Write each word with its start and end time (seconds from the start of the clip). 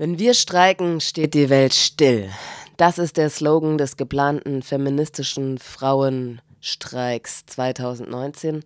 Wenn 0.00 0.18
wir 0.18 0.32
streiken, 0.32 0.98
steht 1.02 1.34
die 1.34 1.50
Welt 1.50 1.74
still. 1.74 2.30
Das 2.78 2.96
ist 2.96 3.18
der 3.18 3.28
Slogan 3.28 3.76
des 3.76 3.98
geplanten 3.98 4.62
feministischen 4.62 5.58
Frauenstreiks 5.58 7.44
2019. 7.44 8.64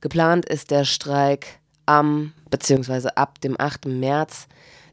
Geplant 0.00 0.44
ist 0.44 0.72
der 0.72 0.84
Streik 0.84 1.60
am 1.86 2.32
bzw. 2.50 3.10
ab 3.14 3.40
dem 3.42 3.54
8. 3.56 3.86
März, 3.86 4.48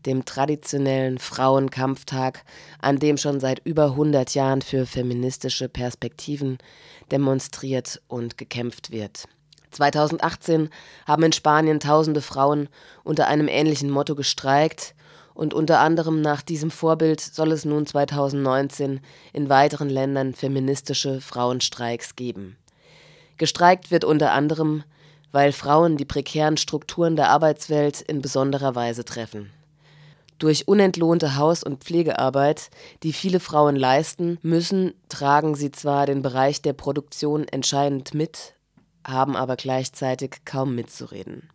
dem 0.05 0.25
traditionellen 0.25 1.17
Frauenkampftag, 1.17 2.45
an 2.79 2.99
dem 2.99 3.17
schon 3.17 3.39
seit 3.39 3.65
über 3.65 3.85
100 3.85 4.35
Jahren 4.35 4.61
für 4.61 4.85
feministische 4.85 5.69
Perspektiven 5.69 6.59
demonstriert 7.11 7.99
und 8.07 8.37
gekämpft 8.37 8.91
wird. 8.91 9.27
2018 9.71 10.69
haben 11.07 11.23
in 11.23 11.33
Spanien 11.33 11.79
tausende 11.79 12.21
Frauen 12.21 12.69
unter 13.03 13.25
einem 13.25 13.47
ähnlichen 13.47 13.89
Motto 13.89 14.13
gestreikt 14.13 14.93
und 15.33 15.53
unter 15.53 15.79
anderem 15.79 16.21
nach 16.21 16.41
diesem 16.41 16.71
Vorbild 16.71 17.19
soll 17.21 17.51
es 17.51 17.65
nun 17.65 17.85
2019 17.85 19.01
in 19.33 19.49
weiteren 19.49 19.89
Ländern 19.89 20.33
feministische 20.33 21.21
Frauenstreiks 21.21 22.15
geben. 22.15 22.57
Gestreikt 23.37 23.91
wird 23.91 24.05
unter 24.05 24.31
anderem, 24.31 24.83
weil 25.31 25.51
Frauen 25.51 25.97
die 25.97 26.05
prekären 26.05 26.57
Strukturen 26.57 27.15
der 27.15 27.29
Arbeitswelt 27.29 28.01
in 28.01 28.21
besonderer 28.21 28.75
Weise 28.75 29.03
treffen. 29.03 29.51
Durch 30.39 30.67
unentlohnte 30.67 31.37
Haus- 31.37 31.63
und 31.63 31.83
Pflegearbeit, 31.83 32.69
die 33.01 33.13
viele 33.13 33.39
Frauen 33.39 33.75
leisten 33.75 34.37
müssen, 34.41 34.93
tragen 35.09 35.55
sie 35.55 35.71
zwar 35.71 36.05
den 36.05 36.21
Bereich 36.21 36.61
der 36.61 36.73
Produktion 36.73 37.47
entscheidend 37.47 38.13
mit, 38.13 38.53
haben 39.05 39.35
aber 39.35 39.55
gleichzeitig 39.55 40.45
kaum 40.45 40.75
mitzureden. 40.75 41.49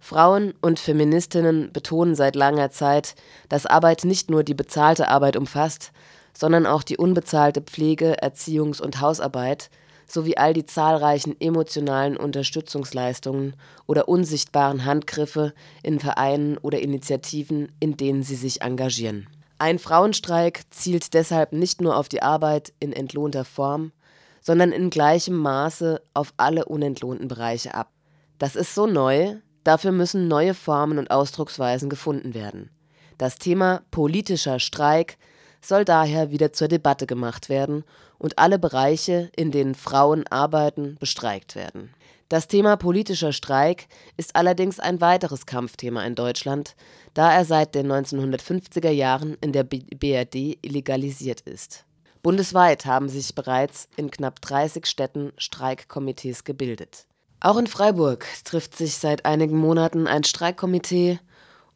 Frauen 0.00 0.54
und 0.60 0.78
Feministinnen 0.78 1.72
betonen 1.72 2.14
seit 2.14 2.34
langer 2.34 2.70
Zeit, 2.70 3.14
dass 3.48 3.66
Arbeit 3.66 4.04
nicht 4.04 4.30
nur 4.30 4.42
die 4.42 4.54
bezahlte 4.54 5.08
Arbeit 5.08 5.36
umfasst, 5.36 5.92
sondern 6.32 6.66
auch 6.66 6.82
die 6.82 6.96
unbezahlte 6.96 7.60
Pflege, 7.60 8.16
Erziehungs- 8.22 8.80
und 8.80 9.00
Hausarbeit 9.00 9.70
sowie 10.06 10.36
all 10.36 10.54
die 10.54 10.66
zahlreichen 10.66 11.40
emotionalen 11.40 12.16
Unterstützungsleistungen 12.16 13.54
oder 13.86 14.08
unsichtbaren 14.08 14.84
Handgriffe 14.84 15.52
in 15.82 16.00
Vereinen 16.00 16.58
oder 16.58 16.80
Initiativen, 16.80 17.70
in 17.78 17.96
denen 17.96 18.22
sie 18.22 18.34
sich 18.34 18.62
engagieren. 18.62 19.28
Ein 19.58 19.78
Frauenstreik 19.78 20.62
zielt 20.70 21.14
deshalb 21.14 21.52
nicht 21.52 21.80
nur 21.80 21.96
auf 21.96 22.08
die 22.08 22.22
Arbeit 22.22 22.72
in 22.80 22.92
entlohnter 22.92 23.44
Form, 23.44 23.92
sondern 24.40 24.72
in 24.72 24.90
gleichem 24.90 25.36
Maße 25.36 26.00
auf 26.14 26.32
alle 26.38 26.64
unentlohnten 26.64 27.28
Bereiche 27.28 27.74
ab. 27.74 27.90
Das 28.38 28.56
ist 28.56 28.74
so 28.74 28.86
neu, 28.86 29.36
dafür 29.64 29.92
müssen 29.92 30.28
neue 30.28 30.54
Formen 30.54 30.98
und 30.98 31.10
Ausdrucksweisen 31.10 31.88
gefunden 31.88 32.34
werden. 32.34 32.70
Das 33.18 33.36
Thema 33.36 33.82
politischer 33.90 34.58
Streik 34.58 35.18
soll 35.60 35.84
daher 35.84 36.30
wieder 36.30 36.52
zur 36.52 36.68
Debatte 36.68 37.06
gemacht 37.06 37.48
werden 37.48 37.84
und 38.18 38.38
alle 38.38 38.58
Bereiche, 38.58 39.30
in 39.36 39.50
denen 39.50 39.74
Frauen 39.74 40.26
arbeiten, 40.26 40.96
bestreikt 40.98 41.54
werden. 41.54 41.94
Das 42.30 42.46
Thema 42.46 42.76
politischer 42.76 43.32
Streik 43.32 43.88
ist 44.16 44.36
allerdings 44.36 44.78
ein 44.78 45.00
weiteres 45.00 45.46
Kampfthema 45.46 46.04
in 46.04 46.14
Deutschland, 46.14 46.76
da 47.12 47.32
er 47.32 47.44
seit 47.44 47.74
den 47.74 47.90
1950er 47.90 48.90
Jahren 48.90 49.36
in 49.40 49.52
der 49.52 49.64
BRD 49.64 50.58
illegalisiert 50.62 51.40
ist. 51.40 51.84
Bundesweit 52.22 52.86
haben 52.86 53.08
sich 53.08 53.34
bereits 53.34 53.88
in 53.96 54.10
knapp 54.10 54.40
30 54.42 54.86
Städten 54.86 55.32
Streikkomitees 55.38 56.44
gebildet. 56.44 57.06
Auch 57.42 57.56
in 57.56 57.66
Freiburg 57.66 58.26
trifft 58.44 58.76
sich 58.76 58.96
seit 58.96 59.24
einigen 59.24 59.56
Monaten 59.56 60.06
ein 60.06 60.24
Streikkomitee, 60.24 61.18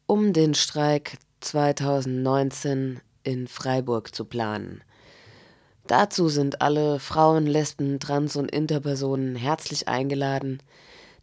um 0.07 0.35
den 0.35 0.55
Streik 0.55 1.17
2019 1.41 3.01
in 3.23 3.49
Freiburg 3.49 4.15
zu 4.15 4.27
planen. 4.27 4.83
Dazu 5.87 6.29
sind 6.29 6.61
alle 6.61 7.01
Frauen, 7.01 7.47
Lesben, 7.47 7.99
Trans- 7.99 8.37
und 8.37 8.51
Interpersonen 8.51 9.37
herzlich 9.37 9.89
eingeladen, 9.89 10.63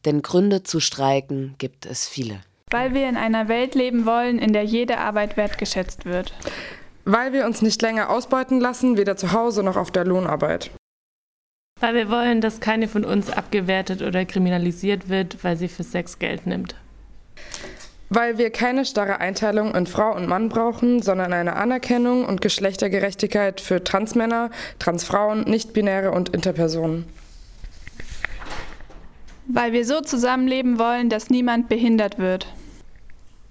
denn 0.06 0.24
Gründe 0.24 0.64
zu 0.64 0.80
streiken 0.80 1.54
gibt 1.60 1.86
es 1.86 2.08
viele. 2.08 2.42
Weil 2.72 2.96
wir 2.96 3.08
in 3.08 3.18
einer 3.18 3.48
Welt 3.48 3.76
leben 3.76 4.08
wollen, 4.08 4.40
in 4.40 4.54
der 4.54 4.64
jede 4.64 4.98
Arbeit 4.98 5.38
wertgeschätzt 5.38 6.06
wird. 6.06 6.34
Weil 7.06 7.34
wir 7.34 7.46
uns 7.46 7.62
nicht 7.62 7.82
länger 7.82 8.10
ausbeuten 8.10 8.60
lassen, 8.60 8.98
weder 8.98 9.18
zu 9.18 9.34
Hause 9.34 9.62
noch 9.62 9.78
auf 9.78 9.92
der 9.92 10.06
Lohnarbeit. 10.06 10.72
Weil 11.82 11.96
wir 11.96 12.10
wollen, 12.10 12.42
dass 12.42 12.60
keine 12.60 12.88
von 12.88 13.04
uns 13.04 13.32
abgewertet 13.32 14.04
oder 14.04 14.24
kriminalisiert 14.24 15.10
wird, 15.10 15.44
weil 15.44 15.58
sie 15.58 15.68
für 15.68 15.84
Sex 15.84 16.20
Geld 16.20 16.46
nimmt. 16.46 16.76
Weil 18.10 18.38
wir 18.38 18.52
keine 18.52 18.86
starre 18.86 19.20
Einteilung 19.20 19.74
in 19.74 19.88
Frau 19.88 20.16
und 20.16 20.28
Mann 20.28 20.50
brauchen, 20.50 21.02
sondern 21.02 21.34
eine 21.34 21.56
Anerkennung 21.56 22.26
und 22.26 22.42
Geschlechtergerechtigkeit 22.42 23.62
für 23.62 23.84
Transmänner, 23.84 24.52
Transfrauen, 24.78 25.42
Nichtbinäre 25.46 26.12
und 26.12 26.30
Interpersonen. 26.30 27.06
Weil 29.48 29.74
wir 29.74 29.84
so 29.84 30.02
zusammenleben 30.02 30.78
wollen, 30.78 31.10
dass 31.10 31.32
niemand 31.32 31.68
behindert 31.68 32.20
wird. 32.20 32.46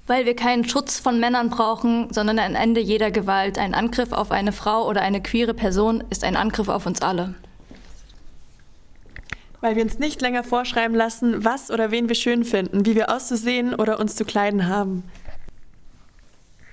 Weil 0.06 0.24
wir 0.24 0.36
keinen 0.36 0.68
Schutz 0.68 1.00
von 1.00 1.18
Männern 1.18 1.50
brauchen, 1.50 2.12
sondern 2.12 2.38
ein 2.38 2.54
Ende 2.54 2.80
jeder 2.80 3.10
Gewalt. 3.10 3.58
Ein 3.58 3.74
Angriff 3.74 4.12
auf 4.12 4.30
eine 4.30 4.52
Frau 4.52 4.86
oder 4.86 5.02
eine 5.02 5.20
queere 5.20 5.54
Person 5.54 6.04
ist 6.10 6.22
ein 6.22 6.36
Angriff 6.36 6.68
auf 6.68 6.86
uns 6.86 7.02
alle. 7.02 7.34
Weil 9.60 9.76
wir 9.76 9.82
uns 9.82 9.98
nicht 9.98 10.22
länger 10.22 10.42
vorschreiben 10.42 10.96
lassen, 10.96 11.44
was 11.44 11.70
oder 11.70 11.90
wen 11.90 12.08
wir 12.08 12.14
schön 12.14 12.44
finden, 12.44 12.86
wie 12.86 12.94
wir 12.94 13.14
auszusehen 13.14 13.74
oder 13.74 14.00
uns 14.00 14.16
zu 14.16 14.24
kleiden 14.24 14.68
haben. 14.68 15.04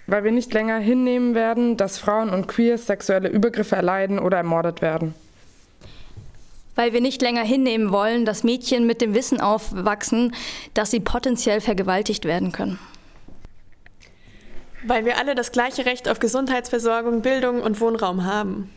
Weil 0.05 0.23
wir 0.23 0.31
nicht 0.31 0.53
länger 0.53 0.77
hinnehmen 0.77 1.35
werden, 1.35 1.75
dass 1.75 1.97
Frauen 1.97 2.29
und 2.29 2.47
Queers 2.47 2.85
sexuelle 2.85 3.27
Übergriffe 3.27 3.75
erleiden 3.75 4.19
oder 4.19 4.37
ermordet 4.37 4.81
werden. 4.81 5.13
Weil 6.75 6.93
wir 6.93 7.01
nicht 7.01 7.21
länger 7.21 7.43
hinnehmen 7.43 7.91
wollen, 7.91 8.23
dass 8.23 8.43
Mädchen 8.43 8.87
mit 8.87 9.01
dem 9.01 9.13
Wissen 9.13 9.41
aufwachsen, 9.41 10.33
dass 10.73 10.91
sie 10.91 11.01
potenziell 11.01 11.59
vergewaltigt 11.59 12.23
werden 12.23 12.53
können. 12.53 12.79
Weil 14.85 15.03
wir 15.03 15.17
alle 15.17 15.35
das 15.35 15.51
gleiche 15.51 15.85
Recht 15.85 16.07
auf 16.07 16.19
Gesundheitsversorgung, 16.19 17.21
Bildung 17.21 17.61
und 17.61 17.81
Wohnraum 17.81 18.23
haben. 18.23 18.69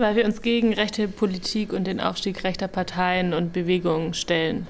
Weil 0.00 0.16
wir 0.16 0.24
uns 0.24 0.40
gegen 0.40 0.72
rechte 0.72 1.08
Politik 1.08 1.74
und 1.74 1.84
den 1.84 2.00
Aufstieg 2.00 2.42
rechter 2.42 2.68
Parteien 2.68 3.34
und 3.34 3.52
Bewegungen 3.52 4.14
stellen. 4.14 4.66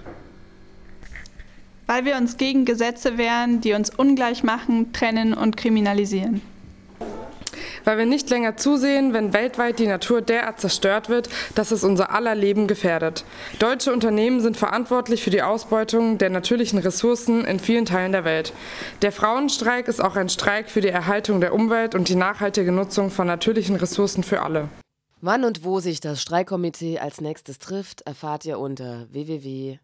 Weil 1.87 2.05
wir 2.05 2.17
uns 2.17 2.37
gegen 2.37 2.65
Gesetze 2.65 3.17
wehren, 3.17 3.61
die 3.61 3.75
uns 3.75 3.91
ungleich 3.91 4.43
machen, 4.43 4.93
trennen 4.93 5.33
und 5.33 5.57
kriminalisieren. 5.57 6.43
Weil 7.85 7.99
wir 7.99 8.07
nicht 8.07 8.29
länger 8.29 8.57
zusehen, 8.57 9.13
wenn 9.13 9.33
weltweit 9.33 9.79
die 9.79 9.87
Natur 9.87 10.21
derart 10.21 10.61
zerstört 10.61 11.09
wird, 11.09 11.29
dass 11.55 11.71
es 11.71 11.85
unser 11.85 12.13
aller 12.13 12.35
Leben 12.35 12.67
gefährdet. 12.67 13.25
Deutsche 13.61 13.93
Unternehmen 13.93 14.41
sind 14.41 14.57
verantwortlich 14.57 15.23
für 15.23 15.31
die 15.31 15.43
Ausbeutung 15.43 16.19
der 16.19 16.31
natürlichen 16.31 16.81
Ressourcen 16.81 17.45
in 17.45 17.61
vielen 17.61 17.85
Teilen 17.85 18.11
der 18.11 18.25
Welt. 18.25 18.53
Der 19.03 19.13
Frauenstreik 19.13 19.87
ist 19.87 20.03
auch 20.03 20.17
ein 20.17 20.29
Streik 20.29 20.69
für 20.69 20.81
die 20.81 20.89
Erhaltung 20.89 21.41
der 21.41 21.55
Umwelt 21.55 21.95
und 21.95 22.09
die 22.09 22.17
nachhaltige 22.17 22.73
Nutzung 22.73 23.13
von 23.13 23.29
natürlichen 23.29 23.77
Ressourcen 23.77 24.25
für 24.25 24.43
alle. 24.43 24.69
Wann 25.23 25.45
und 25.45 25.65
wo 25.65 25.81
sich 25.81 26.01
das 26.01 26.23
Streikkomitee 26.23 26.99
als 26.99 27.21
nächstes 27.21 27.59
trifft, 27.59 28.01
erfahrt 28.03 28.47
ihr 28.47 28.59
unter 28.59 29.07
www.taka.fr. 29.13 29.79